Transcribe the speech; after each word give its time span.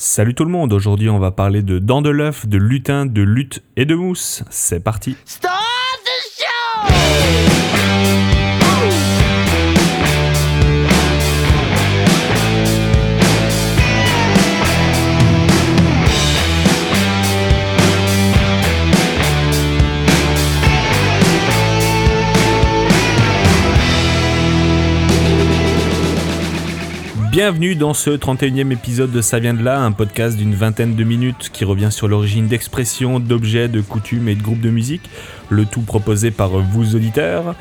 Salut 0.00 0.36
tout 0.36 0.44
le 0.44 0.50
monde, 0.52 0.72
aujourd'hui 0.72 1.10
on 1.10 1.18
va 1.18 1.32
parler 1.32 1.60
de 1.60 1.80
dents 1.80 2.02
de 2.02 2.08
l'œuf, 2.08 2.46
de 2.46 2.56
lutin, 2.56 3.04
de 3.04 3.20
lutte 3.20 3.64
et 3.74 3.84
de 3.84 3.96
mousse. 3.96 4.44
C'est 4.48 4.78
parti 4.78 5.16
the! 5.40 5.48
Bienvenue 27.38 27.76
dans 27.76 27.94
ce 27.94 28.10
31e 28.10 28.72
épisode 28.72 29.12
de 29.12 29.20
Ça 29.20 29.38
vient 29.38 29.54
de 29.54 29.62
là, 29.62 29.80
un 29.80 29.92
podcast 29.92 30.36
d'une 30.36 30.56
vingtaine 30.56 30.96
de 30.96 31.04
minutes 31.04 31.50
qui 31.52 31.64
revient 31.64 31.92
sur 31.92 32.08
l'origine 32.08 32.48
d'expressions, 32.48 33.20
d'objets, 33.20 33.68
de 33.68 33.80
coutumes 33.80 34.28
et 34.28 34.34
de 34.34 34.42
groupes 34.42 34.60
de 34.60 34.70
musique, 34.70 35.08
le 35.48 35.64
tout 35.64 35.82
proposé 35.82 36.32
par 36.32 36.48
vous 36.58 36.96
auditeurs. 36.96 37.54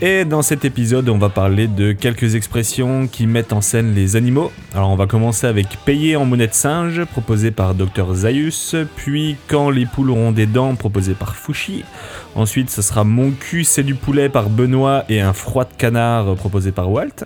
Et 0.00 0.24
dans 0.24 0.42
cet 0.42 0.64
épisode, 0.64 1.08
on 1.08 1.18
va 1.18 1.28
parler 1.28 1.66
de 1.66 1.90
quelques 1.90 2.36
expressions 2.36 3.08
qui 3.08 3.26
mettent 3.26 3.52
en 3.52 3.62
scène 3.62 3.96
les 3.96 4.14
animaux. 4.14 4.52
Alors 4.74 4.90
on 4.90 4.96
va 4.96 5.08
commencer 5.08 5.48
avec 5.48 5.76
payer 5.84 6.14
en 6.14 6.24
monnaie 6.24 6.46
de 6.46 6.54
singe, 6.54 7.04
proposé 7.06 7.50
par 7.50 7.74
Dr 7.74 8.14
Zaius, 8.14 8.76
puis 8.94 9.34
quand 9.48 9.70
les 9.70 9.86
poules 9.86 10.10
auront 10.10 10.30
des 10.30 10.46
dents, 10.46 10.76
proposé 10.76 11.14
par 11.14 11.34
Fouchi. 11.34 11.82
Ensuite, 12.36 12.70
ce 12.70 12.80
sera 12.80 13.02
mon 13.02 13.32
cul 13.32 13.64
c'est 13.64 13.82
du 13.82 13.96
poulet 13.96 14.28
par 14.28 14.50
Benoît 14.50 15.04
et 15.08 15.20
un 15.20 15.32
froid 15.32 15.64
de 15.64 15.74
canard, 15.76 16.36
proposé 16.36 16.70
par 16.70 16.92
Walt. 16.92 17.24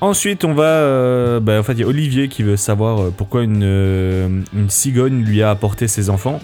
Ensuite, 0.00 0.44
on 0.44 0.54
va. 0.54 0.64
euh, 0.64 1.40
bah, 1.40 1.58
en 1.58 1.62
fait, 1.62 1.72
il 1.72 1.80
y 1.80 1.82
a 1.82 1.86
Olivier 1.86 2.28
qui 2.28 2.42
veut 2.42 2.56
savoir 2.56 3.00
euh, 3.00 3.14
pourquoi 3.16 3.42
une, 3.42 3.62
euh, 3.64 4.42
une 4.54 4.70
cigogne 4.70 5.24
lui 5.24 5.42
a 5.42 5.50
apporté 5.50 5.88
ses 5.88 6.08
enfants. 6.08 6.40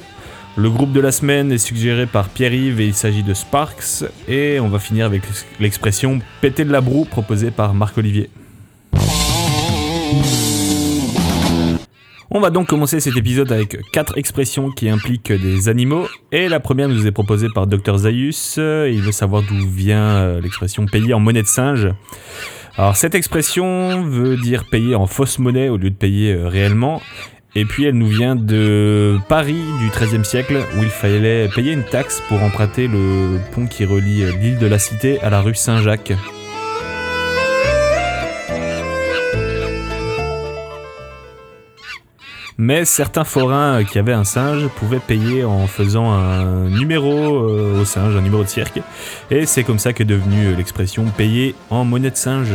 Le 0.56 0.70
groupe 0.70 0.92
de 0.92 1.00
la 1.00 1.12
semaine 1.12 1.50
est 1.52 1.58
suggéré 1.58 2.06
par 2.06 2.28
Pierre-Yves 2.28 2.80
et 2.80 2.86
il 2.86 2.94
s'agit 2.94 3.22
de 3.22 3.34
Sparks. 3.34 4.04
Et 4.28 4.58
on 4.60 4.68
va 4.68 4.78
finir 4.78 5.06
avec 5.06 5.22
l'expression 5.60 6.20
péter 6.40 6.64
de 6.64 6.72
la 6.72 6.80
broue 6.80 7.04
proposée 7.04 7.50
par 7.50 7.74
Marc-Olivier. 7.74 8.30
On 12.30 12.40
va 12.40 12.50
donc 12.50 12.66
commencer 12.66 12.98
cet 12.98 13.16
épisode 13.16 13.52
avec 13.52 13.78
quatre 13.92 14.18
expressions 14.18 14.70
qui 14.70 14.88
impliquent 14.88 15.32
des 15.32 15.68
animaux. 15.68 16.08
Et 16.32 16.48
la 16.48 16.58
première 16.58 16.88
nous 16.88 17.06
est 17.06 17.12
proposée 17.12 17.48
par 17.54 17.68
Dr 17.68 17.98
Zaius. 17.98 18.56
Il 18.56 19.02
veut 19.02 19.12
savoir 19.12 19.42
d'où 19.42 19.68
vient 19.68 20.16
euh, 20.16 20.40
l'expression 20.40 20.86
payer 20.86 21.14
en 21.14 21.20
monnaie 21.20 21.42
de 21.42 21.46
singe. 21.46 21.88
Alors 22.76 22.96
cette 22.96 23.14
expression 23.14 24.02
veut 24.02 24.36
dire 24.36 24.64
payer 24.68 24.96
en 24.96 25.06
fausse 25.06 25.38
monnaie 25.38 25.68
au 25.68 25.76
lieu 25.76 25.90
de 25.90 25.94
payer 25.94 26.32
euh, 26.32 26.48
réellement. 26.48 27.00
Et 27.54 27.64
puis 27.64 27.84
elle 27.84 27.94
nous 27.94 28.08
vient 28.08 28.34
de 28.34 29.16
Paris 29.28 29.62
du 29.78 29.90
XIIIe 29.90 30.24
siècle 30.24 30.58
où 30.76 30.82
il 30.82 30.88
fallait 30.88 31.48
payer 31.54 31.72
une 31.72 31.84
taxe 31.84 32.20
pour 32.28 32.42
emprunter 32.42 32.88
le 32.88 33.38
pont 33.52 33.66
qui 33.66 33.84
relie 33.84 34.24
euh, 34.24 34.32
l'île 34.40 34.58
de 34.58 34.66
la 34.66 34.80
Cité 34.80 35.20
à 35.20 35.30
la 35.30 35.40
rue 35.40 35.54
Saint-Jacques. 35.54 36.14
Mais 42.56 42.84
certains 42.84 43.24
forains 43.24 43.82
qui 43.82 43.98
avaient 43.98 44.12
un 44.12 44.22
singe 44.22 44.68
pouvaient 44.68 45.00
payer 45.00 45.44
en 45.44 45.66
faisant 45.66 46.12
un 46.12 46.68
numéro 46.68 47.12
euh, 47.12 47.80
au 47.80 47.84
singe, 47.84 48.14
un 48.14 48.20
numéro 48.20 48.44
de 48.44 48.48
cirque. 48.48 48.80
Et 49.30 49.44
c'est 49.44 49.64
comme 49.64 49.80
ça 49.80 49.92
qu'est 49.92 50.04
devenue 50.04 50.46
euh, 50.46 50.56
l'expression 50.56 51.04
payer 51.06 51.56
en 51.70 51.84
monnaie 51.84 52.12
de 52.12 52.16
singe. 52.16 52.52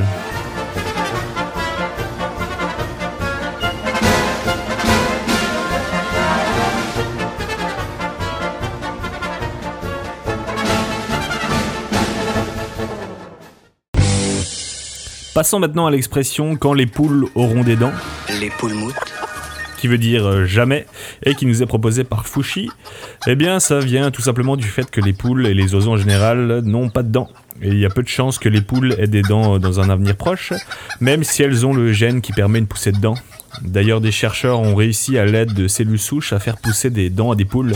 Passons 15.36 15.60
maintenant 15.60 15.88
à 15.88 15.92
l'expression 15.92 16.56
quand 16.56 16.74
les 16.74 16.86
poules 16.86 17.28
auront 17.36 17.64
des 17.64 17.76
dents 17.76 17.94
Les 18.42 18.50
poules 18.50 18.74
moutes 18.74 19.19
qui 19.80 19.88
veut 19.88 19.98
dire 19.98 20.28
euh, 20.28 20.46
jamais, 20.46 20.86
et 21.24 21.36
qui 21.36 21.46
nous 21.46 21.64
est 21.64 21.66
proposé 21.66 22.04
par 22.04 22.28
Fouchi, 22.28 22.70
eh 23.28 23.36
bien 23.36 23.60
ça 23.60 23.80
vient 23.80 24.12
tout 24.12 24.22
simplement 24.22 24.58
du 24.58 24.68
fait 24.68 24.90
que 24.92 25.02
les 25.02 25.14
poules 25.14 25.48
et 25.48 25.54
les 25.54 25.74
oiseaux 25.74 25.92
en 25.92 25.98
général 25.98 26.62
n'ont 26.64 26.90
pas 26.90 27.04
de 27.04 27.10
dents. 27.10 27.30
Et 27.62 27.70
il 27.70 27.80
y 27.80 27.86
a 27.86 27.90
peu 27.90 28.04
de 28.04 28.08
chances 28.08 28.40
que 28.40 28.50
les 28.50 28.62
poules 28.62 28.96
aient 29.00 29.08
des 29.08 29.22
dents 29.22 29.56
euh, 29.56 29.60
dans 29.60 29.80
un 29.80 29.90
avenir 29.90 30.16
proche, 30.16 30.54
même 31.00 31.24
si 31.24 31.44
elles 31.44 31.66
ont 31.66 31.74
le 31.74 31.94
gène 31.94 32.22
qui 32.22 32.34
permet 32.34 32.60
une 32.60 32.68
poussée 32.68 32.92
de 32.92 33.00
dents. 33.00 33.18
D'ailleurs, 33.62 34.00
des 34.00 34.12
chercheurs 34.12 34.60
ont 34.60 34.76
réussi 34.76 35.18
à 35.18 35.26
l'aide 35.26 35.54
de 35.54 35.68
cellules 35.68 36.00
souches 36.00 36.34
à 36.34 36.40
faire 36.40 36.58
pousser 36.58 36.90
des 36.90 37.10
dents 37.10 37.32
à 37.32 37.36
des 37.36 37.46
poules. 37.46 37.74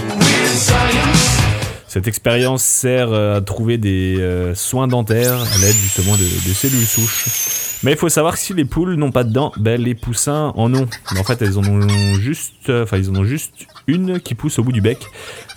Cette 1.87 2.07
expérience 2.07 2.63
sert 2.63 3.11
euh, 3.11 3.37
à 3.37 3.41
trouver 3.41 3.77
des 3.77 4.17
soins 4.55 4.87
dentaires 4.87 5.39
à 5.39 5.57
l'aide 5.59 5.75
justement 5.75 6.15
de, 6.15 6.23
de 6.23 6.53
cellules 6.53 6.85
souches. 6.85 7.62
Mais 7.83 7.91
il 7.91 7.97
faut 7.97 8.09
savoir 8.09 8.35
que 8.35 8.39
si 8.39 8.53
les 8.53 8.63
poules 8.63 8.95
n'ont 8.95 9.11
pas 9.11 9.25
de 9.25 9.33
dents, 9.33 9.51
ben 9.57 9.81
les 9.81 9.93
poussins 9.93 10.53
en 10.55 10.73
ont. 10.73 10.87
Mais 11.11 11.19
en 11.19 11.23
fait, 11.23 11.41
elles 11.41 11.57
en 11.57 11.63
ont 11.63 12.13
juste, 12.15 12.69
euh, 12.69 12.83
enfin 12.83 12.97
ils 12.97 13.09
en 13.09 13.15
ont 13.15 13.25
juste 13.25 13.67
une 13.87 14.21
qui 14.21 14.35
pousse 14.35 14.57
au 14.57 14.63
bout 14.63 14.71
du 14.71 14.79
bec. 14.81 15.05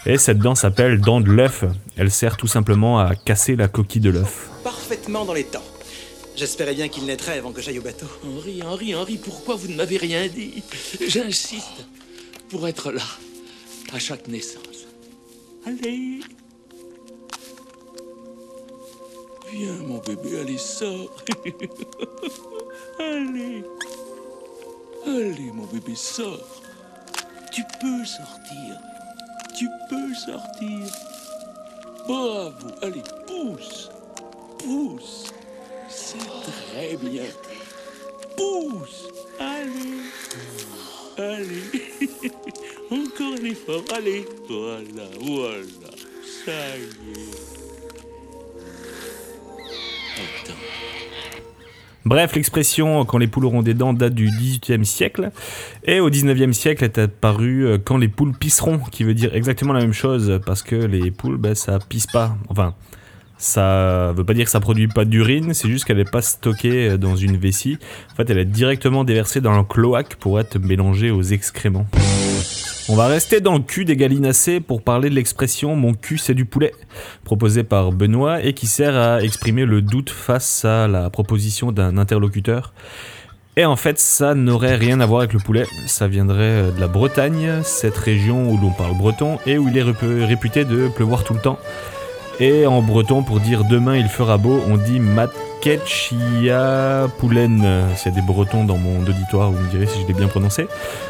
Et 0.07 0.19
cette 0.19 0.39
dent 0.39 0.57
s'appelle 0.57 1.01
dent 1.01 1.21
de 1.21 1.31
l'œuf. 1.31 1.65
Elle 1.97 2.11
sert 2.11 2.37
tout 2.37 2.49
simplement 2.49 2.99
à 2.99 3.15
casser 3.15 3.55
la 3.55 3.69
coquille 3.69 4.01
de 4.01 4.11
l'œuf. 4.11 4.51
parfaitement 4.65 5.25
dans 5.25 5.35
les 5.35 5.45
temps. 5.45 5.65
J'espérais 6.37 6.75
bien 6.75 6.89
qu'il 6.89 7.07
naîtrait 7.07 7.39
avant 7.39 7.53
que 7.53 7.63
j'aille 7.63 7.79
au 7.79 7.83
bateau. 7.83 8.07
Henri, 8.25 8.63
Henri, 8.63 8.95
Henri, 8.95 9.17
pourquoi 9.17 9.55
vous 9.55 9.69
ne 9.69 9.75
m'avez 9.75 9.97
rien 9.97 10.27
dit? 10.27 10.63
J'insiste 11.07 11.87
pour 12.51 12.67
être 12.69 12.93
là 12.93 13.03
à 13.93 13.99
chaque 13.99 14.29
naissance. 14.29 14.87
Allez 15.65 16.21
Viens, 19.59 19.73
mon 19.87 19.99
bébé, 20.01 20.41
allez, 20.41 20.59
sors. 20.59 21.11
Allez. 22.99 23.65
Allez, 25.07 25.51
mon 25.55 25.65
bébé, 25.65 25.95
sors. 25.95 26.61
Tu 27.53 27.63
peux 27.81 28.05
sortir. 28.05 28.79
Tu 29.57 29.67
peux 29.89 30.15
sortir. 30.15 30.93
Bravo. 32.07 32.69
Allez, 32.83 33.03
pousse. 33.27 33.89
Pousse. 34.59 35.33
C'est 35.89 36.19
très 36.19 36.97
bien. 36.99 37.25
Pousse. 38.37 39.09
Allez. 39.39 40.03
Allez. 41.17 42.31
Encore 42.91 43.33
un 43.33 43.45
effort, 43.47 43.85
allez. 43.95 44.27
Voilà, 44.51 45.09
voilà. 45.19 45.65
Ça 46.45 46.77
y 46.77 46.83
est 46.83 47.56
Bref, 52.07 52.37
l'expression 52.37 53.05
quand 53.05 53.19
les 53.19 53.27
poules 53.27 53.47
auront 53.47 53.63
des 53.63 53.75
dents 53.75 53.93
date 53.93 54.15
du 54.15 54.31
XVIIIe 54.31 54.87
siècle. 54.87 55.33
Et 55.85 55.99
au 55.99 56.09
XIXe 56.09 56.57
siècle 56.57 56.85
est 56.85 56.99
apparu 56.99 57.67
euh, 57.67 57.79
quand 57.85 57.97
les 57.97 58.07
poules 58.07 58.33
pisseront, 58.33 58.79
qui 58.79 59.03
veut 59.03 59.13
dire 59.13 59.35
exactement 59.35 59.73
la 59.73 59.81
même 59.81 59.93
chose, 59.93 60.39
parce 60.47 60.63
que 60.63 60.77
les 60.77 61.11
poules, 61.11 61.37
ben, 61.37 61.57
ça 61.57 61.81
pisse 61.81 62.07
pas. 62.07 62.37
Enfin, 62.49 62.75
ça 63.39 64.13
veut 64.17 64.23
pas 64.23 64.35
dire 64.35 64.45
que 64.45 64.53
ça 64.53 64.61
produit 64.61 64.87
pas 64.87 65.05
d'urine, 65.05 65.53
c'est 65.53 65.69
juste 65.69 65.85
qu'elle 65.85 65.97
n'est 65.97 66.05
pas 66.05 66.23
stockée 66.23 66.91
euh, 66.91 66.97
dans 66.97 67.17
une 67.17 67.37
vessie. 67.37 67.77
En 68.13 68.15
fait, 68.15 68.31
elle 68.31 68.39
est 68.39 68.45
directement 68.45 69.03
déversée 69.03 69.41
dans 69.41 69.57
le 69.57 69.65
cloaque 69.65 70.15
pour 70.15 70.39
être 70.39 70.61
mélangée 70.61 71.11
aux 71.11 71.23
excréments. 71.23 71.89
On 72.89 72.95
va 72.95 73.09
rester 73.09 73.41
dans 73.41 73.55
le 73.55 73.65
cul 73.65 73.85
des 73.85 73.97
gallinacés 73.97 74.61
pour 74.61 74.81
parler 74.81 75.11
de 75.11 75.15
l'expression 75.17 75.75
mon 75.75 75.93
cul 75.93 76.19
c'est 76.19 76.35
du 76.35 76.45
poulet, 76.45 76.73
proposée 77.25 77.65
par 77.65 77.91
Benoît 77.91 78.45
et 78.45 78.53
qui 78.53 78.69
sert 78.69 78.95
à 78.95 79.23
exprimer 79.25 79.65
le 79.65 79.83
doute 79.83 80.09
face 80.09 80.65
à 80.65 80.87
la 80.87 81.11
proposition 81.11 81.73
d'un 81.73 81.99
interlocuteur. 81.99 82.73
Et 83.57 83.65
en 83.65 83.75
fait, 83.75 83.99
ça 83.99 84.37
n'aurait 84.37 84.77
rien 84.77 85.01
à 85.01 85.07
voir 85.07 85.21
avec 85.21 85.33
le 85.33 85.41
poulet, 85.41 85.67
ça 85.87 86.07
viendrait 86.07 86.43
euh, 86.43 86.71
de 86.71 86.79
la 86.79 86.87
Bretagne, 86.87 87.63
cette 87.65 87.97
région 87.97 88.51
où 88.51 88.57
l'on 88.57 88.71
parle 88.71 88.97
breton 88.97 89.39
et 89.47 89.59
où 89.59 89.69
il 89.69 89.77
est 89.79 89.83
réputé 90.25 90.65
de 90.65 90.89
pleuvoir 90.89 91.25
tout 91.25 91.35
le 91.35 91.41
temps. 91.41 91.59
Et 92.39 92.67
en 92.67 92.83
breton, 92.83 93.23
pour 93.23 93.41
dire 93.41 93.65
demain 93.65 93.97
il 93.97 94.09
fera 94.09 94.37
beau, 94.37 94.63
on 94.69 94.77
dit 94.77 95.01
Matkechia 95.01 96.59
Poulen. 97.19 97.87
S'il 97.97 98.13
y 98.13 98.15
a 98.15 98.21
des 98.21 98.27
bretons 98.27 98.65
dans 98.65 98.77
mon 98.77 99.01
auditoire, 99.01 99.51
vous 99.51 99.63
me 99.63 99.71
direz 99.71 99.87
si 99.87 100.03
je 100.03 100.07
l'ai 100.07 100.13
bien 100.13 100.29
prononcé. 100.29 100.69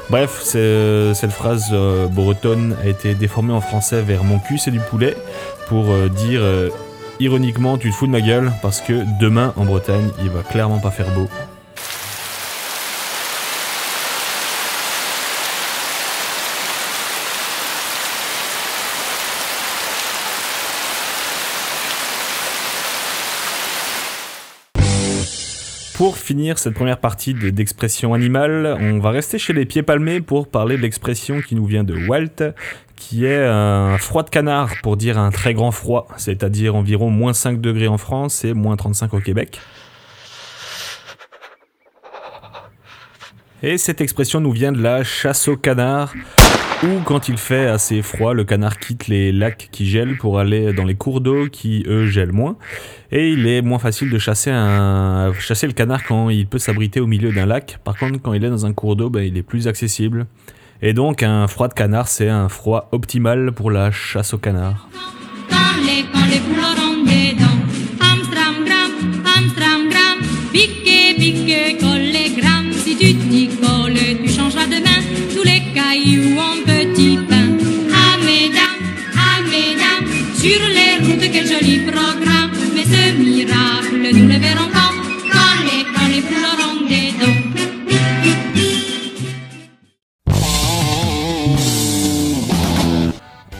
Bref, 0.09 0.41
cette 0.43 1.33
phrase 1.33 1.71
euh, 1.73 2.07
bretonne 2.07 2.77
a 2.81 2.87
été 2.87 3.15
déformée 3.17 3.53
en 3.53 3.61
français 3.61 4.03
vers 4.03 4.23
mon 4.23 4.39
cul, 4.39 4.59
c'est 4.59 4.71
du 4.71 4.79
poulet, 4.79 5.17
pour 5.67 5.91
euh, 5.91 6.09
dire 6.09 6.41
euh, 6.43 6.71
ironiquement 7.19 7.77
tu 7.77 7.91
te 7.91 7.97
fous 7.97 8.07
de 8.07 8.13
ma 8.13 8.21
gueule, 8.21 8.53
parce 8.63 8.81
que 8.81 9.05
demain 9.21 9.53
en 9.57 9.65
Bretagne 9.65 10.11
il 10.23 10.31
va 10.31 10.43
clairement 10.43 10.79
pas 10.79 10.93
faire 10.93 11.11
beau. 11.11 11.27
Pour 25.97 26.19
finir 26.19 26.59
cette 26.59 26.75
première 26.75 26.99
partie 26.99 27.33
de- 27.33 27.49
d'expression 27.51 28.13
animale, 28.13 28.77
on 28.81 28.99
va 28.99 29.11
rester 29.11 29.39
chez 29.39 29.55
les 29.55 29.65
pieds 29.65 29.83
palmés 29.83 30.21
pour 30.21 30.49
parler 30.49 30.77
de 30.77 30.83
l'expression 30.83 31.41
qui 31.41 31.55
nous 31.55 31.65
vient 31.65 31.85
de 31.85 31.97
Walt, 32.07 32.53
qui 32.97 33.25
est 33.25 33.45
un 33.47 33.97
froid 33.97 34.23
de 34.23 34.29
canard 34.29 34.75
pour 34.83 34.99
dire 34.99 35.19
un 35.19 35.31
très 35.31 35.55
grand 35.55 35.71
froid, 35.71 36.07
c'est-à-dire 36.19 36.75
environ 36.75 37.09
moins 37.11 37.33
5 37.33 37.61
degrés 37.63 37.89
en 37.89 37.97
France 37.97 38.45
et 38.45 38.53
moins 38.53 38.77
35 38.77 39.15
au 39.15 39.21
Québec. 39.21 39.59
Et 43.63 43.79
cette 43.79 44.03
expression 44.03 44.39
nous 44.41 44.53
vient 44.53 44.73
de 44.73 44.83
la 44.83 45.03
chasse 45.03 45.49
au 45.49 45.57
canard, 45.57 46.13
où 46.83 47.01
quand 47.05 47.29
il 47.29 47.39
fait 47.39 47.67
assez 47.67 48.03
froid, 48.03 48.35
le 48.35 48.45
canard 48.45 48.79
quitte 48.79 49.09
les 49.09 49.33
lacs 49.33 49.69
qui 49.73 49.87
gèlent 49.87 50.17
pour 50.19 50.39
aller 50.39 50.73
dans 50.73 50.85
les 50.85 50.95
cours 50.95 51.21
d'eau 51.21 51.49
qui, 51.51 51.85
eux, 51.87 52.07
gèlent 52.07 52.33
moins. 52.33 52.57
Et 53.11 53.31
il 53.31 53.47
est 53.47 53.63
moins 53.63 53.79
facile 53.79 54.11
de 54.11 54.19
chasser, 54.19 54.51
un... 54.51 55.33
chasser 55.39 55.67
le 55.67 55.73
canard 55.73 56.05
quand 56.05 56.29
il 56.29 56.47
peut 56.47 56.59
s'abriter 56.59 57.01
au 57.01 57.07
milieu 57.07 57.33
d'un 57.33 57.47
lac. 57.47 57.79
Par 57.85 57.97
contre, 57.97 58.21
quand 58.21 58.33
il 58.33 58.45
est 58.45 58.51
dans 58.51 58.67
un 58.67 58.73
cours 58.73 58.97
d'eau, 58.97 59.11
ben, 59.11 59.23
il 59.23 59.37
est 59.37 59.43
plus 59.43 59.69
accessible. 59.69 60.27
Et 60.83 60.93
donc, 60.93 61.23
un 61.23 61.47
froid 61.49 61.69
de 61.69 61.75
canard, 61.75 62.09
c'est 62.09 62.29
un 62.29 62.49
froid 62.49 62.89
optimal 62.93 63.53
pour 63.53 63.71
la 63.71 63.91
chasse 63.91 64.35
au 64.35 64.39
canard. 64.39 64.89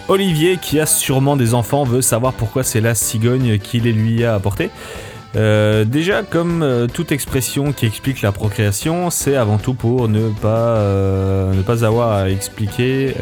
Olivier, 0.09 0.59
qui 0.59 0.79
a 0.79 0.87
sûrement 0.87 1.37
des 1.37 1.53
enfants, 1.53 1.83
veut 1.83 2.01
savoir 2.01 2.33
pourquoi 2.33 2.63
c'est 2.63 2.81
la 2.81 2.95
cigogne 2.95 3.59
qui 3.59 3.81
les 3.81 3.93
lui 3.93 4.25
a 4.25 4.35
apportés. 4.35 4.71
Euh, 5.35 5.85
déjà, 5.85 6.23
comme 6.23 6.63
euh, 6.63 6.87
toute 6.87 7.11
expression 7.11 7.73
qui 7.73 7.87
explique 7.87 8.23
la 8.23 8.31
procréation, 8.31 9.11
c'est 9.11 9.37
avant 9.37 9.59
tout 9.59 9.75
pour 9.75 10.09
ne 10.09 10.31
pas, 10.31 10.77
euh, 10.77 11.53
ne 11.53 11.63
pas 11.63 11.85
avoir 11.85 12.13
à 12.13 12.31
expliquer 12.31 13.15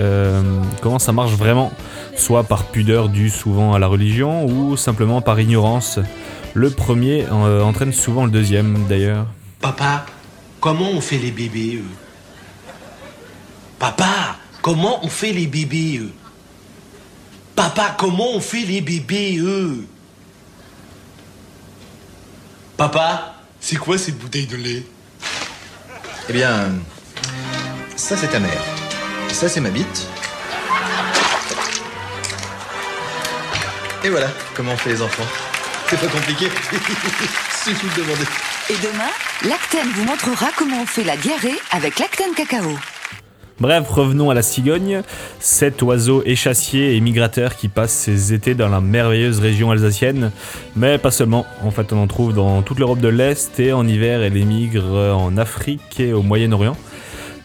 comment 0.83 0.99
ça 0.99 1.13
marche 1.13 1.33
vraiment, 1.33 1.73
soit 2.17 2.45
par 2.45 2.65
pudeur 2.65 3.09
due 3.09 3.31
souvent 3.31 3.73
à 3.73 3.79
la 3.79 3.87
religion 3.87 4.45
ou 4.45 4.77
simplement 4.77 5.23
par 5.23 5.41
ignorance. 5.41 5.99
Le 6.53 6.71
premier 6.71 7.27
entraîne 7.31 7.93
souvent 7.93 8.27
le 8.27 8.31
deuxième 8.31 8.85
d'ailleurs. 8.89 9.27
Papa, 9.61 10.07
comment 10.61 10.91
on 10.93 11.01
fait 11.01 11.19
les 11.19 11.31
bébés 11.31 11.83
Papa, 13.79 14.37
comment 14.63 15.03
on 15.03 15.09
fait 15.09 15.33
les 15.33 15.47
bébés 15.47 16.03
Papa, 17.57 17.95
comment 17.97 18.33
on 18.33 18.41
fait 18.41 18.65
les 18.65 18.81
bébés 18.81 19.39
eux? 19.39 19.87
Papa, 22.77 23.37
c'est 23.61 23.77
quoi 23.77 23.97
cette 23.97 24.19
bouteille 24.19 24.47
de 24.47 24.57
lait? 24.57 24.85
Eh 26.29 26.33
bien, 26.33 26.73
ça 27.97 28.17
c'est 28.17 28.29
ta 28.29 28.41
mère. 28.41 28.63
Ça 29.33 29.49
c'est 29.49 29.61
ma 29.61 29.71
bite. 29.71 30.09
Et 34.03 34.09
voilà 34.09 34.29
comment 34.55 34.73
on 34.73 34.77
fait 34.77 34.91
les 34.91 35.03
enfants. 35.03 35.27
C'est 35.89 36.01
pas 36.01 36.09
compliqué. 36.09 36.47
Suffit 37.65 37.87
de 37.87 38.03
demander. 38.03 38.25
Et 38.69 38.77
demain, 38.77 39.11
Lactène 39.45 39.89
vous 39.93 40.05
montrera 40.05 40.47
comment 40.57 40.83
on 40.83 40.87
fait 40.87 41.05
la 41.05 41.17
diarrhée 41.17 41.59
avec 41.71 41.99
Lactène 41.99 42.35
Cacao. 42.35 42.77
Bref, 43.61 43.89
revenons 43.89 44.31
à 44.31 44.35
la 44.35 44.43
cigogne, 44.43 45.03
cet 45.39 45.81
oiseau 45.83 46.23
échassier 46.27 46.97
et 46.97 47.01
migrateur 47.01 47.55
qui 47.57 47.69
passe 47.69 47.93
ses 47.93 48.33
étés 48.33 48.55
dans 48.55 48.69
la 48.69 48.81
merveilleuse 48.81 49.39
région 49.39 49.71
alsacienne, 49.71 50.33
mais 50.75 50.99
pas 50.99 51.13
seulement, 51.13 51.47
en 51.63 51.71
fait 51.71 51.93
on 51.93 51.99
en 52.03 52.07
trouve 52.09 52.35
dans 52.35 52.63
toute 52.63 52.81
l'Europe 52.81 52.99
de 52.99 53.09
l'Est 53.09 53.61
et 53.61 53.73
en 53.73 53.87
hiver 53.87 54.23
elle 54.23 54.37
émigre 54.37 55.15
en 55.17 55.37
Afrique 55.37 56.01
et 56.01 56.13
au 56.13 56.23
Moyen-Orient. 56.23 56.77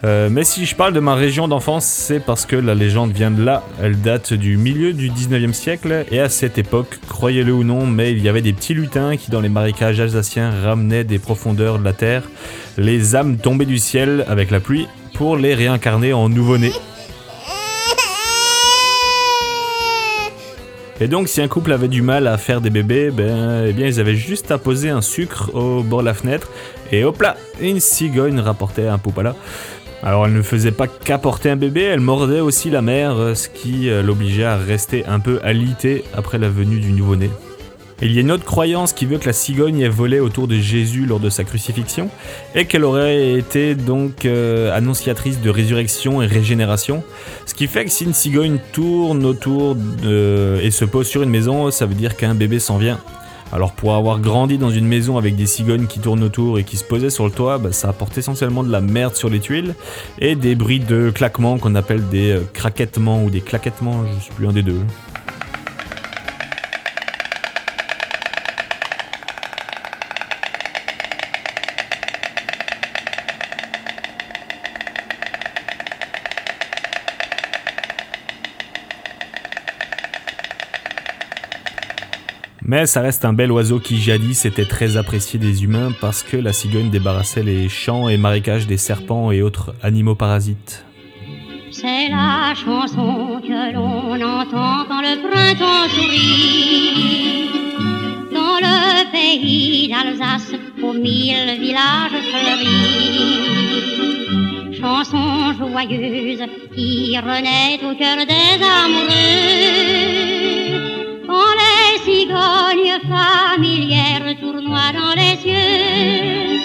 Euh, 0.06 0.30
mais 0.32 0.46
si 0.46 0.66
je 0.66 0.76
parle 0.76 0.94
de 0.94 1.00
ma 1.00 1.14
région 1.14 1.48
d'enfance, 1.48 1.86
c'est 1.86 2.22
parce 2.22 2.46
que 2.46 2.56
la 2.56 2.74
légende 2.74 3.12
vient 3.12 3.32
de 3.32 3.44
là. 3.44 3.64
Elle 3.82 4.00
date 4.00 4.34
du 4.34 4.56
milieu 4.56 4.94
du 4.94 5.10
19e 5.12 5.52
siècle 5.52 6.06
et 6.10 6.22
à 6.22 6.30
cette 6.30 6.58
époque, 6.58 7.00
croyez-le 7.10 7.52
ou 7.52 7.64
non, 7.64 7.86
mais 7.86 8.14
il 8.14 8.24
y 8.24 8.30
avait 8.30 8.42
des 8.42 8.54
petits 8.54 8.74
lutins 8.74 9.18
qui 9.18 9.30
dans 9.30 9.42
les 9.42 9.50
marécages 9.50 10.00
alsaciens 10.00 10.52
ramenaient 10.64 11.04
des 11.04 11.20
profondeurs 11.20 11.80
de 11.80 11.84
la 11.84 11.94
terre 11.94 12.24
les 12.78 13.16
âmes 13.16 13.38
tombées 13.38 13.66
du 13.66 13.78
ciel 13.78 14.24
avec 14.30 14.52
la 14.52 14.62
pluie 14.62 14.88
pour 15.20 15.36
les 15.36 15.54
réincarner 15.54 16.14
en 16.14 16.30
nouveau-nés. 16.30 16.72
Et 21.02 21.10
donc, 21.10 21.28
si 21.28 21.42
un 21.42 21.50
couple 21.50 21.74
avait 21.74 21.90
du 21.90 22.02
mal 22.02 22.26
à 22.26 22.38
faire 22.38 22.62
des 22.62 22.70
bébés, 22.70 23.12
ben, 23.12 23.66
eh 23.68 23.74
bien, 23.74 23.88
ils 23.88 24.00
avaient 24.00 24.16
juste 24.16 24.50
à 24.50 24.58
poser 24.58 24.90
un 24.90 25.02
sucre 25.02 25.54
au 25.54 25.84
bord 25.84 26.00
de 26.00 26.06
la 26.06 26.14
fenêtre, 26.14 26.50
et 26.94 27.04
hop 27.04 27.22
là, 27.22 27.36
une 27.60 27.82
cigogne 27.82 28.40
rapportait 28.40 28.88
un 28.88 28.98
poupala. 28.98 29.36
Alors, 30.04 30.26
elle 30.26 30.34
ne 30.34 30.42
faisait 30.42 30.72
pas 30.72 30.88
qu'apporter 30.88 31.50
un 31.50 31.58
bébé, 31.58 31.82
elle 31.82 32.00
mordait 32.00 32.40
aussi 32.40 32.70
la 32.70 32.82
mère, 32.82 33.36
ce 33.36 33.50
qui 33.50 33.90
euh, 33.90 34.02
l'obligeait 34.02 34.46
à 34.46 34.56
rester 34.56 35.06
un 35.06 35.20
peu 35.20 35.42
alité 35.44 36.06
après 36.16 36.38
la 36.38 36.48
venue 36.48 36.80
du 36.80 36.94
nouveau-né. 36.94 37.30
Et 38.02 38.06
Il 38.06 38.14
y 38.14 38.18
a 38.18 38.22
une 38.22 38.32
autre 38.32 38.46
croyance 38.46 38.94
qui 38.94 39.06
veut 39.06 39.18
que 39.18 39.26
la 39.26 39.34
cigogne 39.34 39.82
ait 39.82 39.90
volé 39.90 40.20
autour 40.20 40.48
de 40.48 40.56
Jésus 40.56 41.06
lors 41.06 41.20
de 41.20 41.30
sa 41.30 41.44
crucifixion 41.44 42.10
et 42.56 42.66
qu'elle 42.66 42.86
aurait 42.86 43.34
été 43.34 43.76
donc 43.76 44.26
euh, 44.26 44.76
annonciatrice 44.76 45.42
de 45.42 45.50
résurrection 45.50 46.22
et 46.22 46.26
régénération. 46.26 47.04
Ce 47.46 47.54
qui 47.54 47.68
fait 47.68 47.86
que 47.86 47.92
si 47.92 48.06
une 48.06 48.14
cigogne 48.14 48.60
tourne 48.72 49.26
autour 49.26 49.76
et 50.04 50.72
se 50.72 50.86
pose 50.86 51.08
sur 51.08 51.24
une 51.24 51.30
maison, 51.30 51.72
ça 51.72 51.86
veut 51.86 51.96
dire 51.96 52.16
qu'un 52.16 52.36
bébé 52.36 52.60
s'en 52.60 52.78
vient. 52.78 53.00
Alors 53.52 53.72
pour 53.72 53.96
avoir 53.96 54.20
grandi 54.20 54.58
dans 54.58 54.70
une 54.70 54.88
maison 54.88 55.18
avec 55.18 55.36
des 55.36 55.48
cigognes 55.48 55.88
qui 55.88 56.00
tournent 56.00 56.24
autour 56.24 56.60
et 56.60 56.64
qui 56.64 56.78
se 56.78 56.84
posaient 56.84 57.10
sur 57.10 57.26
le 57.26 57.32
toit, 57.32 57.58
bah, 57.58 57.72
ça 57.72 57.90
apporte 57.90 58.18
essentiellement 58.18 58.64
de 58.64 58.72
la 58.72 58.82
merde 58.82 59.16
sur 59.16 59.30
les 59.30 59.40
tuiles 59.40 59.74
et 60.20 60.36
des 60.36 60.56
bruits 60.56 60.80
de 60.80 61.10
claquements 61.10 61.58
qu'on 61.58 61.76
appelle 61.76 62.08
des 62.10 62.32
euh, 62.32 62.42
craquettements 62.54 63.24
ou 63.24 63.30
des 63.30 63.42
claquettements, 63.42 64.04
je 64.06 64.26
sais 64.26 64.34
plus 64.36 64.48
un 64.48 64.54
des 64.54 64.62
deux. 64.62 64.82
Mais 82.72 82.86
ça 82.86 83.02
reste 83.02 83.26
un 83.26 83.34
bel 83.34 83.52
oiseau 83.52 83.80
qui 83.80 83.98
jadis 83.98 84.46
était 84.46 84.68
très 84.68 84.96
apprécié 84.96 85.40
des 85.40 85.64
humains 85.64 85.92
parce 86.00 86.22
que 86.22 86.38
la 86.38 86.54
cigogne 86.54 86.92
débarrassait 86.92 87.42
les 87.42 87.68
champs 87.68 88.10
et 88.10 88.18
marécages 88.18 88.68
des 88.68 88.78
serpents 88.78 89.32
et 89.32 89.42
autres 89.42 89.74
animaux 89.82 90.14
parasites. 90.14 90.86
C'est 91.72 92.10
la 92.10 92.54
chanson 92.54 93.42
que 93.42 93.74
l'on 93.74 94.22
entend 94.22 94.86
quand 94.88 95.02
le 95.02 95.20
printemps 95.28 95.90
sourit. 95.96 97.50
Dans 98.32 98.60
le 98.62 99.12
pays 99.14 99.88
d'Alsace, 99.90 100.54
aux 100.84 100.94
mille 100.94 101.60
villages 101.60 102.22
fleuris. 102.30 103.50
Chanson 104.80 105.54
joyeuse 105.58 106.44
qui 106.76 107.18
renaît 107.18 107.80
au 107.84 107.96
cœur 107.96 108.18
des 108.28 108.64
amoureux. 108.64 110.19
Cigognes 112.04 113.00
familières 113.10 114.36
tournoient 114.40 114.94
dans 115.00 115.14
les 115.16 115.36
cieux. 115.44 116.60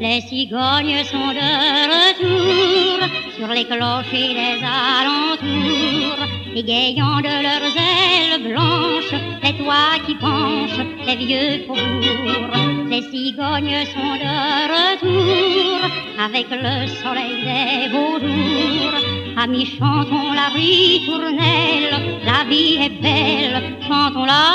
Les 0.00 0.20
cigognes 0.20 1.02
sont 1.04 1.32
de 1.40 1.50
retour 1.94 2.98
sur 3.36 3.48
les 3.48 3.64
clochers 3.64 4.34
des 4.40 4.60
alentours, 5.00 6.24
égayant 6.54 7.18
de 7.18 7.34
leurs 7.46 7.74
ailes 7.76 8.52
blanches 8.52 9.14
les 9.42 9.52
toits 9.58 9.98
qui 10.06 10.14
penchent, 10.14 10.86
les 11.06 11.16
vieux 11.16 11.64
faubourgs. 11.66 12.88
Les 12.90 13.02
cigognes 13.02 13.84
sont 13.94 14.14
de 14.24 14.34
retour 14.74 15.80
avec 16.26 16.46
le 16.50 16.86
soleil 17.00 17.36
des 17.48 17.88
beaux 17.92 18.18
jours. 18.20 18.96
Amis, 19.36 19.66
chantons 19.78 20.32
la 20.32 20.48
ritournelle, 20.48 21.94
la 22.24 22.44
vie 22.48 22.76
est 22.84 23.00
belle, 23.00 23.62
chantons 23.86 24.24
l'amour. 24.24 24.47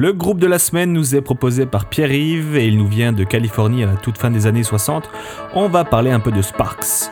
Le 0.00 0.12
groupe 0.12 0.38
de 0.38 0.46
la 0.46 0.60
semaine 0.60 0.92
nous 0.92 1.16
est 1.16 1.20
proposé 1.20 1.66
par 1.66 1.86
Pierre-Yves 1.86 2.56
et 2.56 2.68
il 2.68 2.78
nous 2.78 2.86
vient 2.86 3.12
de 3.12 3.24
Californie 3.24 3.82
à 3.82 3.86
la 3.86 3.96
toute 3.96 4.16
fin 4.16 4.30
des 4.30 4.46
années 4.46 4.62
60. 4.62 5.10
On 5.54 5.68
va 5.68 5.84
parler 5.84 6.12
un 6.12 6.20
peu 6.20 6.30
de 6.30 6.40
Sparks. 6.40 7.10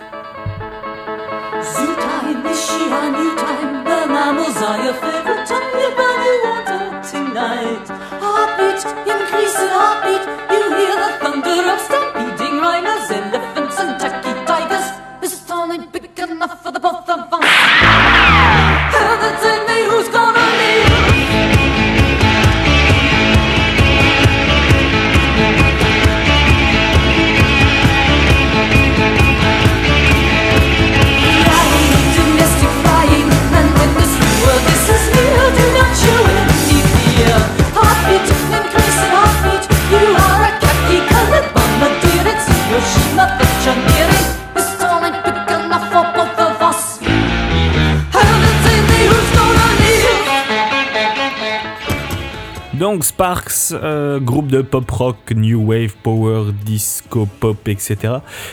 Sparks, 53.17 53.73
euh, 53.73 54.21
groupe 54.21 54.49
de 54.49 54.61
pop 54.61 54.91
rock, 54.91 55.17
new 55.35 55.59
wave, 55.65 55.95
power, 56.03 56.53
disco, 56.67 57.27
pop, 57.41 57.67
etc., 57.67 57.97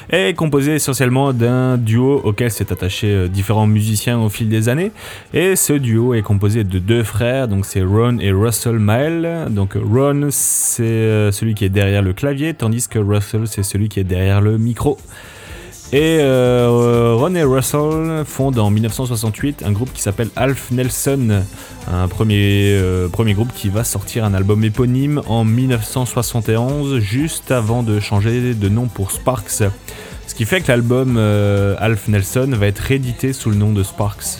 est 0.10 0.34
composé 0.38 0.75
essentiellement 0.75 1.34
d'un 1.34 1.75
duo 1.75 2.22
auquel 2.24 2.50
s'est 2.50 2.72
attaché 2.72 3.08
euh, 3.08 3.27
différents 3.27 3.67
musiciens 3.67 4.17
au 4.22 4.29
fil 4.29 4.48
des 4.48 4.70
années. 4.70 4.93
Et 5.34 5.58
ce 5.58 5.74
duo 5.74 6.13
est 6.13 6.22
composé 6.22 6.63
de 6.63 6.79
deux 6.79 7.03
frères, 7.03 7.50
donc 7.50 7.65
c'est 7.65 7.82
Ron 7.82 8.20
et 8.20 8.32
Russell 8.32 8.79
Mile. 8.79 9.48
Donc 9.50 9.74
Ron 9.75 10.29
c'est 10.29 10.84
euh, 10.84 11.34
celui 11.34 11.55
qui 11.55 11.65
est 11.65 11.70
derrière 11.70 12.01
le 12.01 12.13
clavier, 12.13 12.53
tandis 12.53 12.88
que 12.88 13.00
Russell 13.00 13.48
c'est 13.48 13.63
celui 13.63 13.89
qui 13.89 14.00
est 14.00 14.05
derrière 14.05 14.39
le 14.39 14.58
micro. 14.58 14.98
Et 15.93 16.17
euh, 16.21 17.13
Ron 17.15 17.35
et 17.35 17.43
Russell 17.43 18.23
fondent 18.25 18.57
en 18.57 18.71
1968 18.71 19.62
un 19.63 19.71
groupe 19.71 19.93
qui 19.93 20.01
s'appelle 20.01 20.29
Alf 20.35 20.71
Nelson, 20.71 21.43
un 21.88 22.07
premier, 22.07 22.71
euh, 22.71 23.07
premier 23.09 23.35
groupe 23.35 23.53
qui 23.53 23.69
va 23.69 23.83
sortir 23.83 24.25
un 24.25 24.33
album 24.33 24.63
éponyme 24.63 25.21
en 25.27 25.45
1971, 25.45 26.97
juste 26.97 27.51
avant 27.51 27.83
de 27.83 28.00
changer 28.00 28.55
de 28.55 28.69
nom 28.69 28.88
pour 28.88 29.12
Sparks. 29.12 29.65
Ce 30.25 30.33
qui 30.33 30.45
fait 30.45 30.62
que 30.62 30.69
l'album 30.69 31.13
euh, 31.19 31.75
Alf 31.77 32.07
Nelson 32.07 32.50
va 32.53 32.65
être 32.65 32.79
réédité 32.79 33.31
sous 33.31 33.51
le 33.51 33.55
nom 33.55 33.71
de 33.71 33.83
Sparks. 33.83 34.39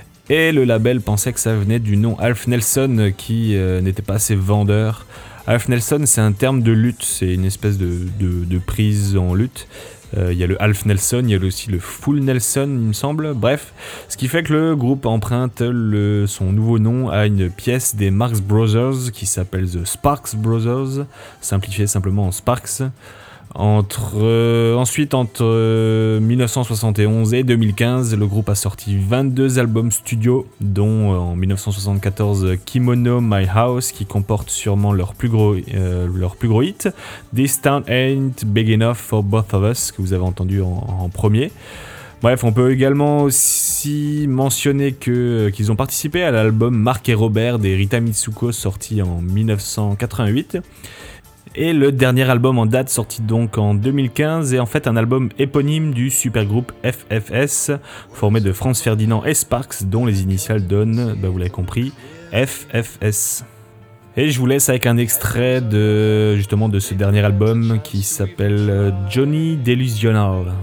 et 0.33 0.53
le 0.53 0.63
label 0.63 1.01
pensait 1.01 1.33
que 1.33 1.41
ça 1.41 1.53
venait 1.53 1.79
du 1.79 1.97
nom 1.97 2.17
Alf 2.17 2.47
Nelson 2.47 3.11
qui 3.17 3.57
euh, 3.57 3.81
n'était 3.81 4.01
pas 4.01 4.13
assez 4.13 4.33
vendeur. 4.33 5.05
Alf 5.45 5.67
Nelson, 5.67 6.03
c'est 6.05 6.21
un 6.21 6.31
terme 6.31 6.61
de 6.61 6.71
lutte, 6.71 7.03
c'est 7.03 7.33
une 7.33 7.43
espèce 7.43 7.77
de, 7.77 7.97
de- 8.17 8.59
prise 8.59 9.17
en 9.17 9.33
lutte. 9.33 9.67
Euh, 10.17 10.31
Il 10.31 10.37
y 10.39 10.43
a 10.45 10.47
le 10.47 10.61
Alf 10.61 10.85
Nelson, 10.85 11.21
il 11.25 11.31
y 11.31 11.35
a 11.35 11.39
aussi 11.45 11.69
le 11.69 11.79
Full 11.79 12.19
Nelson, 12.19 12.63
il 12.69 12.87
me 12.87 12.93
semble. 12.93 13.33
Bref, 13.33 13.73
ce 14.07 14.15
qui 14.15 14.29
fait 14.29 14.43
que 14.43 14.53
le 14.53 14.75
groupe 14.77 15.05
emprunte 15.05 15.61
son 16.27 16.51
nouveau 16.53 16.79
nom 16.79 17.09
à 17.09 17.25
une 17.25 17.49
pièce 17.49 17.95
des 17.97 18.09
Marx 18.09 18.39
Brothers 18.39 19.11
qui 19.11 19.25
s'appelle 19.25 19.69
The 19.69 19.83
Sparks 19.85 20.35
Brothers, 20.37 21.05
simplifié 21.41 21.87
simplement 21.87 22.27
en 22.27 22.31
Sparks. 22.31 22.83
Euh, 23.59 24.75
ensuite, 24.75 25.13
entre 25.13 25.43
euh, 25.43 26.19
1971 26.19 27.33
et 27.33 27.43
2015, 27.43 28.15
le 28.15 28.25
groupe 28.25 28.49
a 28.49 28.55
sorti 28.55 28.97
22 28.97 29.59
albums 29.59 29.91
studio, 29.91 30.47
dont 30.61 31.13
euh, 31.13 31.17
en 31.17 31.35
1974 31.35 32.55
Kimono 32.65 33.19
My 33.19 33.45
House, 33.53 33.91
qui 33.91 34.05
comporte 34.05 34.49
sûrement 34.49 34.93
leur 34.93 35.13
plus 35.13 35.29
gros, 35.29 35.55
euh, 35.55 36.07
leur 36.15 36.37
plus 36.37 36.47
gros 36.47 36.61
hit, 36.61 36.89
This 37.35 37.61
Town 37.61 37.83
Ain't 37.87 38.45
Big 38.45 38.71
Enough 38.71 38.95
for 38.95 39.21
Both 39.21 39.53
of 39.53 39.69
Us, 39.69 39.91
que 39.91 40.01
vous 40.01 40.13
avez 40.13 40.23
entendu 40.23 40.61
en, 40.61 41.09
premier. 41.09 41.51
Bref, 42.21 42.43
on 42.43 42.53
peut 42.53 42.71
également 42.71 43.23
aussi 43.23 44.27
mentionner 44.29 44.93
que 44.93 45.49
qu'ils 45.49 45.71
ont 45.71 45.75
participé 45.75 46.23
à 46.23 46.31
l'album 46.31 46.77
Mark 46.77 47.09
et 47.09 47.15
Robert 47.15 47.57
des 47.57 47.75
Rita 47.75 47.99
Mitsuko 47.99 48.51
sorti 48.51 49.01
en 49.01 49.19
1988. 49.21 50.59
Et 51.53 51.73
le 51.73 51.91
dernier 51.91 52.29
album 52.29 52.57
en 52.59 52.65
date 52.65 52.89
sorti 52.89 53.21
donc 53.21 53.57
en 53.57 53.73
2015 53.73 54.53
est 54.53 54.59
en 54.59 54.65
fait 54.65 54.87
un 54.87 54.95
album 54.95 55.29
éponyme 55.37 55.93
du 55.93 56.09
supergroupe 56.09 56.71
FFS 56.83 57.71
formé 58.13 58.39
de 58.39 58.53
Franz 58.53 58.81
Ferdinand 58.81 59.25
et 59.25 59.33
Sparks 59.33 59.83
dont 59.83 60.05
les 60.05 60.21
initiales 60.21 60.65
donnent, 60.65 61.15
bah 61.21 61.27
vous 61.27 61.37
l'avez 61.37 61.49
compris, 61.49 61.91
FFS. 62.31 63.43
Et 64.15 64.29
je 64.29 64.39
vous 64.39 64.45
laisse 64.45 64.69
avec 64.69 64.85
un 64.85 64.95
extrait 64.97 65.59
de 65.59 66.37
justement 66.37 66.69
de 66.69 66.79
ce 66.79 66.93
dernier 66.93 67.21
album 67.21 67.79
qui 67.83 68.01
s'appelle 68.01 68.69
euh, 68.69 68.91
Johnny 69.09 69.57
Delusional. 69.57 70.53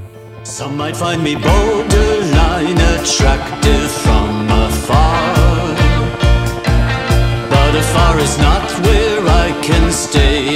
Some 0.45 0.77
might 0.77 0.97
find 0.97 1.23
me 1.23 1.35
borderline 1.35 2.79
attractive 2.97 3.91
from 4.03 4.49
afar. 4.51 5.35
But 7.51 7.75
afar 7.75 8.19
is 8.19 8.39
not 8.39 8.63
where 8.83 9.27
I 9.29 9.53
can 9.63 9.91
stay, 9.91 10.48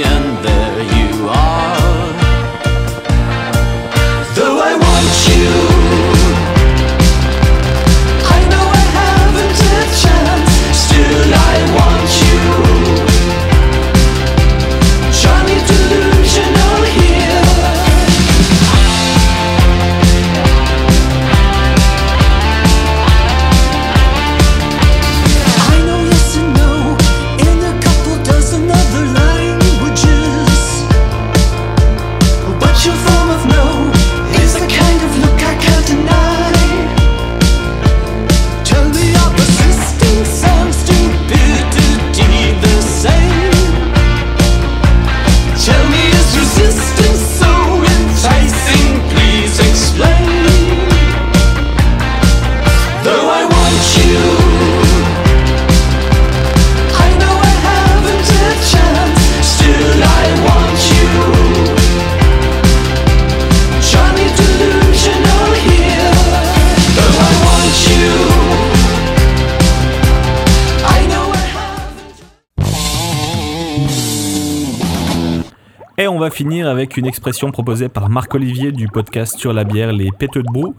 va 76.23 76.29
finir 76.29 76.69
avec 76.69 76.95
une 76.95 77.05
expression 77.05 77.51
proposée 77.51 77.89
par 77.89 78.07
Marc 78.07 78.33
Olivier 78.33 78.71
du 78.71 78.87
podcast 78.87 79.37
sur 79.37 79.51
la 79.51 79.65
bière 79.65 79.91
Les 79.91 80.09
Péteux 80.09 80.41
de 80.41 80.47
Brou, 80.47 80.73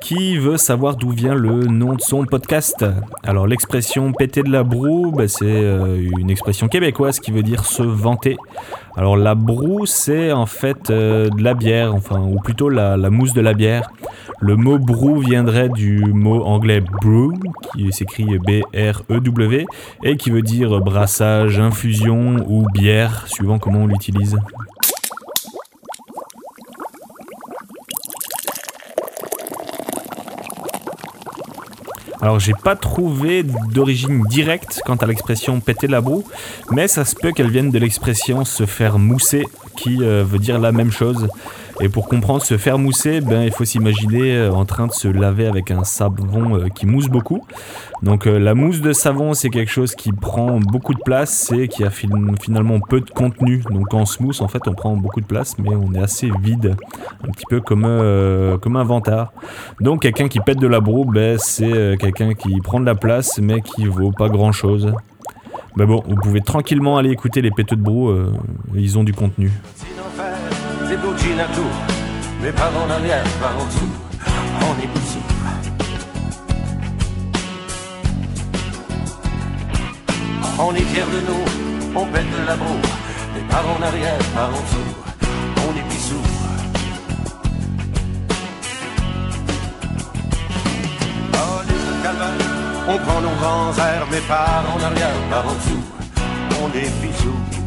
qui 0.00 0.38
veut 0.38 0.56
savoir 0.56 0.96
d'où 0.96 1.10
vient 1.10 1.34
le 1.34 1.66
nom 1.66 1.94
de 1.94 2.00
son 2.00 2.24
podcast? 2.24 2.84
Alors 3.22 3.46
l'expression 3.46 4.12
péter 4.12 4.42
de 4.42 4.50
la 4.50 4.62
broue, 4.62 5.12
bah, 5.12 5.28
c'est 5.28 5.44
euh, 5.44 6.08
une 6.18 6.30
expression 6.30 6.68
québécoise 6.68 7.20
qui 7.20 7.30
veut 7.30 7.42
dire 7.42 7.64
se 7.64 7.82
vanter. 7.82 8.36
Alors 8.96 9.16
la 9.16 9.34
broue, 9.34 9.86
c'est 9.86 10.32
en 10.32 10.46
fait 10.46 10.90
euh, 10.90 11.28
de 11.28 11.42
la 11.42 11.54
bière, 11.54 11.94
enfin, 11.94 12.20
ou 12.20 12.40
plutôt 12.40 12.68
la, 12.68 12.96
mousse 13.10 13.32
de 13.32 13.40
la 13.40 13.54
bière. 13.54 13.90
Le 14.40 14.56
mot 14.56 14.78
brew 14.78 15.20
viendrait 15.20 15.68
du 15.68 15.98
mot 15.98 16.42
anglais 16.42 16.80
brew, 16.80 17.32
qui 17.72 17.92
s'écrit 17.92 18.38
B-R-E-W, 18.38 19.66
et 20.02 20.16
qui 20.16 20.30
veut 20.30 20.42
dire 20.42 20.80
brassage, 20.80 21.60
infusion 21.60 22.36
ou 22.48 22.66
bière, 22.72 23.24
suivant 23.26 23.58
comment 23.58 23.80
on 23.80 23.86
l'utilise. 23.86 24.36
Alors 32.22 32.38
j'ai 32.38 32.52
pas 32.52 32.76
trouvé 32.76 33.42
d'origine 33.42 34.22
directe 34.28 34.82
quant 34.84 34.96
à 34.96 35.06
l'expression 35.06 35.60
péter 35.60 35.86
la 35.86 36.00
broue, 36.00 36.24
mais 36.70 36.86
ça 36.86 37.04
se 37.04 37.14
peut 37.14 37.32
qu'elle 37.32 37.50
vienne 37.50 37.70
de 37.70 37.78
l'expression 37.78 38.44
se 38.44 38.66
faire 38.66 38.98
mousser, 38.98 39.46
qui 39.76 40.02
euh, 40.02 40.22
veut 40.24 40.38
dire 40.38 40.58
la 40.58 40.72
même 40.72 40.92
chose. 40.92 41.28
Et 41.82 41.88
pour 41.88 42.08
comprendre 42.08 42.42
se 42.42 42.58
faire 42.58 42.78
mousser, 42.78 43.22
ben, 43.22 43.42
il 43.42 43.50
faut 43.50 43.64
s'imaginer 43.64 44.36
euh, 44.36 44.52
en 44.52 44.66
train 44.66 44.86
de 44.86 44.92
se 44.92 45.08
laver 45.08 45.46
avec 45.46 45.70
un 45.70 45.84
savon 45.84 46.56
euh, 46.56 46.68
qui 46.68 46.84
mousse 46.86 47.08
beaucoup. 47.08 47.46
Donc 48.02 48.26
euh, 48.26 48.38
la 48.38 48.54
mousse 48.54 48.82
de 48.82 48.92
savon, 48.92 49.32
c'est 49.32 49.48
quelque 49.48 49.70
chose 49.70 49.94
qui 49.94 50.12
prend 50.12 50.60
beaucoup 50.60 50.92
de 50.92 51.00
place 51.02 51.50
et 51.52 51.68
qui 51.68 51.82
a 51.84 51.90
fin- 51.90 52.34
finalement 52.40 52.80
peu 52.80 53.00
de 53.00 53.08
contenu. 53.08 53.62
Donc 53.70 53.88
quand 53.88 54.00
on 54.00 54.06
se 54.06 54.22
mousse, 54.22 54.42
en 54.42 54.48
fait, 54.48 54.68
on 54.68 54.74
prend 54.74 54.94
beaucoup 54.94 55.22
de 55.22 55.26
place, 55.26 55.56
mais 55.58 55.74
on 55.74 55.94
est 55.94 56.02
assez 56.02 56.30
vide. 56.42 56.76
Un 57.26 57.30
petit 57.30 57.46
peu 57.48 57.60
comme, 57.60 58.58
comme 58.60 58.76
un 58.76 58.84
ventard. 58.84 59.32
Donc 59.80 60.02
quelqu'un 60.02 60.28
qui 60.28 60.40
pète 60.40 60.58
de 60.58 60.66
la 60.66 60.80
broue, 60.80 61.06
ben, 61.06 61.38
c'est 61.38 61.96
quelqu'un 61.98 62.34
qui 62.34 62.60
prend 62.60 62.80
de 62.80 62.86
la 62.86 62.94
place, 62.94 63.38
mais 63.42 63.62
qui 63.62 63.86
vaut 63.86 64.12
pas 64.12 64.28
grand-chose. 64.28 64.92
Mais 65.76 65.86
bon, 65.86 66.02
vous 66.06 66.16
pouvez 66.16 66.40
tranquillement 66.40 66.98
aller 66.98 67.10
écouter 67.10 67.40
les 67.42 67.50
péteux 67.50 67.76
de 67.76 67.82
broue, 67.82 68.10
euh, 68.10 68.32
ils 68.74 68.98
ont 68.98 69.04
du 69.04 69.12
contenu. 69.12 69.50
Des 70.90 70.96
Burkinato, 70.96 71.62
mais 72.42 72.50
par 72.50 72.72
en 72.76 72.90
arrière, 72.90 73.22
par 73.40 73.56
en 73.56 73.64
dessous, 73.64 73.92
on 74.60 74.82
est 74.82 74.88
poussé. 74.88 75.18
On 80.58 80.74
est 80.74 80.80
fiers 80.80 81.02
de 81.02 81.20
nous, 81.28 81.44
on 81.94 82.06
pète 82.06 82.24
la 82.44 82.56
broue, 82.56 82.82
mais 83.34 83.40
par 83.48 83.64
en 83.68 83.80
arrière, 83.80 84.18
par 84.34 84.48
en 84.48 84.60
dessous, 84.62 84.90
on 85.68 85.78
est 85.78 85.88
pissou. 85.90 86.22
Oh, 91.34 91.60
les 91.68 92.92
on 92.92 92.98
prend 92.98 93.20
nos 93.20 93.36
grands 93.40 93.78
airs, 93.78 94.06
mais 94.10 94.20
par 94.26 94.64
en 94.74 94.82
arrière, 94.82 95.20
par 95.30 95.46
en 95.46 95.54
dessous, 95.54 95.84
on 96.60 96.68
est 96.76 96.90
pissou. 97.00 97.59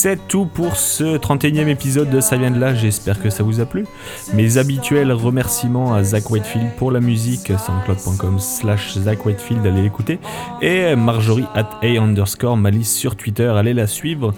C'est 0.00 0.28
tout 0.28 0.46
pour 0.46 0.76
ce 0.76 1.18
31e 1.18 1.66
épisode 1.66 2.08
de 2.08 2.20
Ça 2.20 2.36
vient 2.36 2.52
de 2.52 2.60
là, 2.60 2.72
j'espère 2.72 3.20
que 3.20 3.30
ça 3.30 3.42
vous 3.42 3.58
a 3.58 3.66
plu. 3.66 3.84
Mes 4.32 4.56
habituels 4.56 5.10
remerciements 5.10 5.92
à 5.92 6.04
Zach 6.04 6.30
Whitefield 6.30 6.76
pour 6.76 6.92
la 6.92 7.00
musique, 7.00 7.48
soundcloud.com 7.48 8.38
slash 8.38 8.96
Zach 8.96 9.26
Whitefield, 9.26 9.66
allez 9.66 9.82
l'écouter. 9.82 10.20
Et 10.62 10.94
Marjorie 10.94 11.46
at 11.56 11.68
A 11.82 12.00
underscore 12.00 12.56
Malice 12.56 12.94
sur 12.94 13.16
Twitter, 13.16 13.48
allez 13.48 13.74
la 13.74 13.88
suivre. 13.88 14.34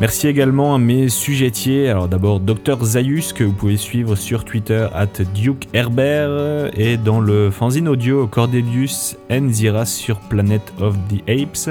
Merci 0.00 0.26
également 0.26 0.74
à 0.74 0.78
mes 0.78 1.08
sujettiers, 1.08 1.88
alors 1.88 2.08
d'abord 2.08 2.40
Dr 2.40 2.84
Zayus 2.84 3.32
que 3.36 3.44
vous 3.44 3.52
pouvez 3.52 3.76
suivre 3.76 4.16
sur 4.16 4.44
Twitter 4.44 4.88
at 4.92 5.22
Duke 5.32 5.68
Herbert 5.74 6.76
et 6.76 6.96
dans 6.96 7.20
le 7.20 7.52
fanzine 7.52 7.86
audio 7.86 8.26
Cordelius 8.26 9.16
Nzira 9.30 9.86
sur 9.86 10.18
Planet 10.18 10.72
of 10.80 10.96
the 11.08 11.22
Apes. 11.30 11.70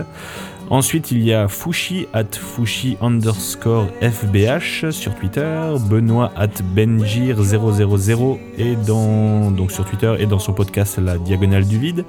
Ensuite, 0.70 1.12
il 1.12 1.24
y 1.24 1.34
a 1.34 1.48
Fushi 1.48 2.08
at 2.14 2.36
Fushi 2.36 2.98
underscore 3.02 3.88
FBH 4.02 4.92
sur 4.92 5.14
Twitter, 5.16 5.76
Benoît 5.90 6.32
at 6.36 6.48
Benjir000 6.76 8.40
et 8.58 8.76
dans, 8.76 9.52
donc 9.52 9.72
sur 9.72 9.86
Twitter 9.86 10.16
et 10.20 10.26
dans 10.26 10.40
son 10.40 10.54
podcast 10.54 10.98
La 10.98 11.18
Diagonale 11.18 11.68
du 11.68 11.78
Vide. 11.78 12.06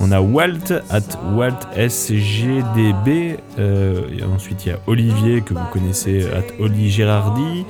On 0.00 0.10
a 0.10 0.20
Walt 0.20 0.72
at 0.90 1.02
Walt 1.36 1.60
SGDB. 1.76 3.36
euh, 3.58 4.02
ensuite, 4.34 4.66
il 4.66 4.70
y 4.70 4.72
a 4.72 4.78
Olivier 4.86 5.42
que 5.42 5.54
vous 5.54 5.64
connaissez 5.72 6.24
at 6.24 6.44
Oli 6.58 6.90
Gérardi. 6.90 7.64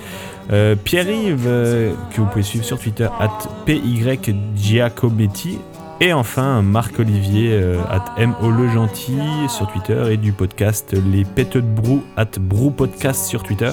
Euh, 0.50 0.74
Pierre-Yves 0.76 1.46
euh, 1.46 1.94
que 2.10 2.20
vous 2.20 2.26
pouvez 2.26 2.42
suivre 2.42 2.64
sur 2.64 2.78
Twitter 2.78 3.08
at 3.20 3.38
PY 3.66 4.18
Giacobetti. 4.56 5.58
Et 6.04 6.12
enfin, 6.12 6.62
Marc-Olivier, 6.62 7.52
euh, 7.52 7.78
at 7.88 8.26
MO 8.26 8.50
Le 8.50 8.68
Gentil 8.68 9.20
sur 9.48 9.68
Twitter 9.68 10.06
et 10.10 10.16
du 10.16 10.32
podcast 10.32 10.96
Les 11.12 11.24
Pètes 11.24 11.56
de 11.56 11.60
Brou, 11.60 12.02
at 12.16 12.40
Brou 12.40 12.72
Podcast 12.72 13.24
sur 13.26 13.44
Twitter. 13.44 13.70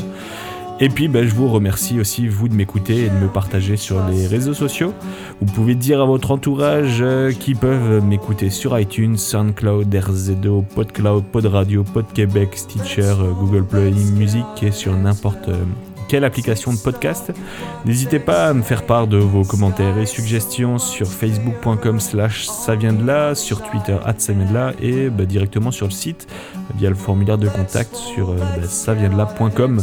Et 0.79 0.89
puis, 0.89 1.07
ben, 1.07 1.27
je 1.27 1.33
vous 1.33 1.47
remercie 1.47 1.99
aussi, 1.99 2.27
vous, 2.27 2.47
de 2.47 2.53
m'écouter 2.53 3.05
et 3.05 3.09
de 3.09 3.15
me 3.15 3.29
partager 3.29 3.77
sur 3.77 4.05
les 4.05 4.27
réseaux 4.27 4.53
sociaux. 4.53 4.93
Vous 5.41 5.51
pouvez 5.51 5.73
dire 5.73 6.01
à 6.01 6.05
votre 6.05 6.29
entourage 6.29 6.99
euh, 7.01 7.31
qu'ils 7.31 7.57
peuvent 7.57 8.05
m'écouter 8.05 8.51
sur 8.51 8.79
iTunes, 8.79 9.17
SoundCloud, 9.17 9.91
RZO, 9.91 10.63
PodCloud, 10.75 11.23
PodRadio, 11.23 11.83
PodQuébec, 11.83 12.55
Stitcher, 12.55 13.01
euh, 13.01 13.31
Google 13.31 13.65
Play 13.65 13.89
Music 13.89 14.45
et 14.61 14.69
sur 14.69 14.95
n'importe 14.95 15.49
quelle 16.09 16.25
application 16.25 16.73
de 16.73 16.77
podcast. 16.77 17.31
N'hésitez 17.85 18.19
pas 18.19 18.47
à 18.47 18.53
me 18.53 18.63
faire 18.63 18.85
part 18.85 19.07
de 19.07 19.17
vos 19.17 19.43
commentaires 19.43 19.97
et 19.97 20.05
suggestions 20.05 20.77
sur 20.77 21.07
facebook.com 21.07 21.99
slash 21.99 22.47
ça 22.47 22.75
sur 23.35 23.61
Twitter 23.61 23.95
at 24.05 24.15
ça 24.17 24.33
et 24.81 25.09
bah, 25.09 25.25
directement 25.25 25.71
sur 25.71 25.85
le 25.85 25.91
site 25.91 26.27
via 26.75 26.89
le 26.89 26.95
formulaire 26.95 27.37
de 27.37 27.47
contact 27.47 27.95
sur 27.95 28.31
euh, 28.31 28.37
bah. 29.07 29.77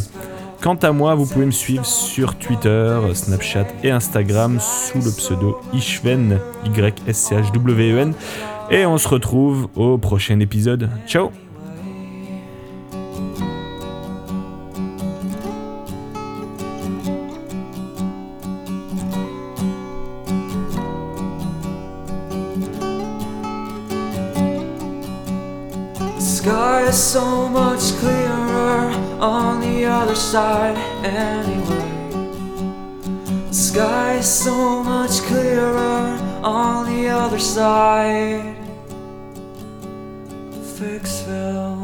Quant 0.61 0.75
à 0.75 0.91
moi, 0.91 1.15
vous 1.15 1.25
pouvez 1.25 1.45
me 1.45 1.51
suivre 1.51 1.85
sur 1.85 2.35
Twitter, 2.35 2.99
Snapchat 3.13 3.67
et 3.83 3.91
Instagram 3.91 4.59
sous 4.59 4.97
le 4.97 5.11
pseudo 5.11 5.61
Ishven, 5.73 6.39
Y-S-C-H-W-E-N. 6.65 8.13
Et 8.69 8.85
on 8.85 8.97
se 8.97 9.07
retrouve 9.07 9.69
au 9.75 9.97
prochain 9.97 10.39
épisode. 10.39 10.89
Ciao 11.07 11.31
so 26.97 27.47
much 27.47 27.93
clearer 27.99 28.89
on 29.21 29.61
the 29.61 29.85
other 29.85 30.15
side 30.15 30.75
anyway. 31.05 31.93
The 33.49 33.53
sky 33.53 34.15
is 34.15 34.25
so 34.25 34.83
much 34.83 35.21
clearer 35.29 36.17
on 36.43 36.87
the 36.87 37.07
other 37.09 37.37
side. 37.37 38.55
of 40.53 40.65
Ficksville. 40.77 41.76